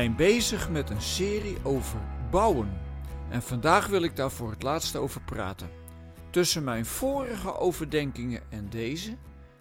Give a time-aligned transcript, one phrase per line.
[0.00, 2.80] zijn bezig met een serie over bouwen.
[3.30, 5.70] En vandaag wil ik daar voor het laatst over praten.
[6.30, 9.16] Tussen mijn vorige overdenkingen en deze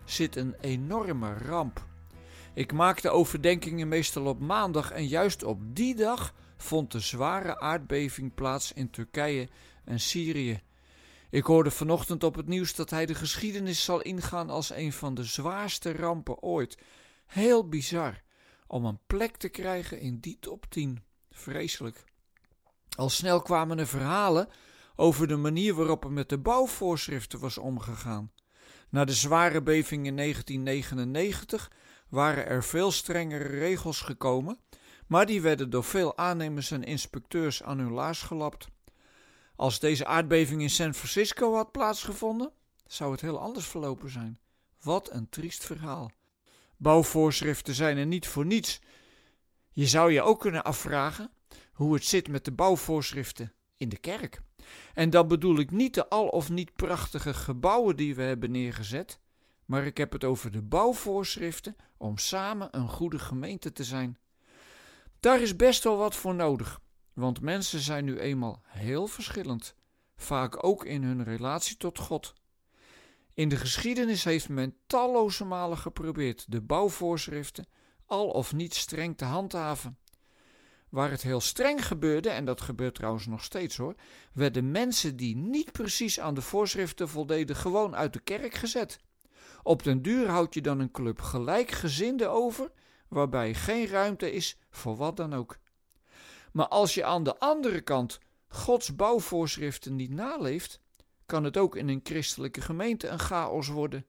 [0.05, 1.85] zit een enorme ramp.
[2.53, 7.59] Ik maak de overdenkingen meestal op maandag en juist op die dag vond de zware
[7.59, 9.49] aardbeving plaats in Turkije
[9.85, 10.61] en Syrië.
[11.29, 15.13] Ik hoorde vanochtend op het nieuws dat hij de geschiedenis zal ingaan als een van
[15.13, 16.77] de zwaarste rampen ooit.
[17.25, 18.27] Heel bizar
[18.69, 21.03] om een plek te krijgen in die top 10.
[21.31, 22.03] Vreselijk.
[22.95, 24.47] Al snel kwamen er verhalen
[24.95, 28.31] over de manier waarop er met de bouwvoorschriften was omgegaan.
[28.89, 31.71] Na de zware beving in 1999
[32.09, 34.59] waren er veel strengere regels gekomen,
[35.07, 38.67] maar die werden door veel aannemers en inspecteurs aan hun laars gelapt.
[39.55, 42.51] Als deze aardbeving in San Francisco had plaatsgevonden,
[42.87, 44.39] zou het heel anders verlopen zijn.
[44.81, 46.11] Wat een triest verhaal.
[46.81, 48.79] Bouwvoorschriften zijn er niet voor niets.
[49.71, 51.31] Je zou je ook kunnen afvragen
[51.73, 54.41] hoe het zit met de bouwvoorschriften in de kerk.
[54.93, 59.19] En dan bedoel ik niet de al of niet prachtige gebouwen die we hebben neergezet,
[59.65, 64.17] maar ik heb het over de bouwvoorschriften om samen een goede gemeente te zijn.
[65.19, 66.81] Daar is best wel wat voor nodig,
[67.13, 69.75] want mensen zijn nu eenmaal heel verschillend,
[70.15, 72.33] vaak ook in hun relatie tot God.
[73.33, 77.67] In de geschiedenis heeft men talloze malen geprobeerd de bouwvoorschriften
[78.05, 79.97] al of niet streng te handhaven.
[80.89, 83.95] Waar het heel streng gebeurde, en dat gebeurt trouwens nog steeds hoor,
[84.33, 88.99] werden mensen die niet precies aan de voorschriften voldeden gewoon uit de kerk gezet.
[89.63, 92.71] Op den duur houd je dan een club gelijkgezinden over,
[93.07, 95.57] waarbij geen ruimte is voor wat dan ook.
[96.51, 100.81] Maar als je aan de andere kant Gods bouwvoorschriften niet naleeft,
[101.29, 104.05] kan het ook in een christelijke gemeente een chaos worden.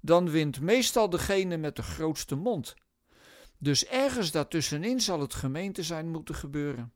[0.00, 2.74] Dan wint meestal degene met de grootste mond.
[3.58, 6.92] Dus ergens daartussenin zal het gemeente zijn moeten gebeuren.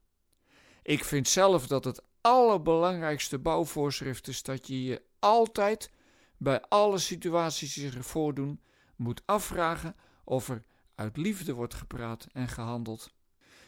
[0.82, 5.90] Ik vind zelf dat het allerbelangrijkste bouwvoorschrift is dat je je altijd
[6.36, 8.60] bij alle situaties die zich voordoen
[8.96, 10.62] moet afvragen of er
[10.94, 13.10] uit liefde wordt gepraat en gehandeld.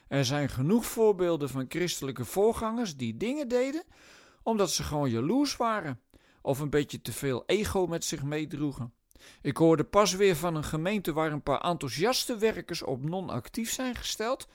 [0.08, 3.82] Er zijn genoeg voorbeelden van christelijke voorgangers die dingen deden
[4.42, 6.00] omdat ze gewoon jaloers waren
[6.42, 8.92] of een beetje te veel ego met zich meedroegen.
[9.42, 13.94] Ik hoorde pas weer van een gemeente waar een paar enthousiaste werkers op non-actief zijn
[13.94, 14.48] gesteld,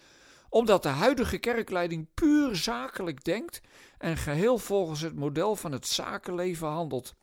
[0.50, 3.62] omdat de huidige kerkleiding puur zakelijk denkt
[3.98, 7.16] en geheel volgens het model van het zakenleven handelt.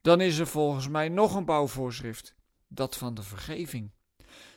[0.00, 2.34] Dan is er volgens mij nog een bouwvoorschrift,
[2.68, 3.90] dat van de vergeving.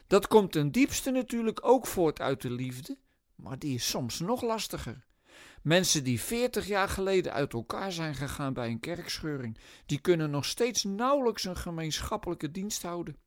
[0.07, 2.97] Dat komt ten diepste natuurlijk ook voort uit de liefde,
[3.35, 5.06] maar die is soms nog lastiger.
[5.67, 10.45] Mensen die 40 jaar geleden uit elkaar zijn gegaan bij een kerkscheuring, die kunnen nog
[10.45, 13.17] steeds nauwelijks een gemeenschappelijke dienst houden.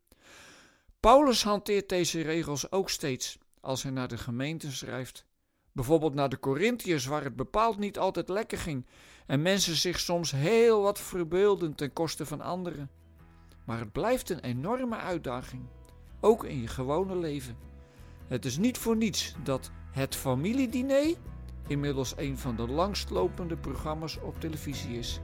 [1.00, 5.26] Paulus hanteert deze regels ook steeds als hij naar de gemeenten schrijft.
[5.72, 8.86] Bijvoorbeeld naar de Corinthiërs, waar het bepaald niet altijd lekker ging
[9.26, 12.90] en mensen zich soms heel wat verbeelden ten koste van anderen.
[13.66, 15.62] Maar het blijft een enorme uitdaging,
[16.20, 17.56] ook in je gewone leven.
[18.26, 21.16] Het is niet voor niets dat het familiediner
[21.70, 25.20] inmiddels een van de langstlopende programma's op televisie is.